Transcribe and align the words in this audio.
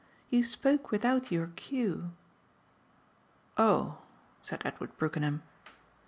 You 0.31 0.41
spoke 0.43 0.89
without 0.89 1.31
your 1.31 1.51
cue." 1.55 2.09
"Oh!" 3.55 3.99
said 4.41 4.63
Edward 4.65 4.97
Brookenham. 4.97 5.43